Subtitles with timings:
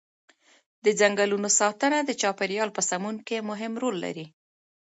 [0.83, 4.25] د ځنګلونو ساتنه د چاپیریال په سمون کې مهم رول لري.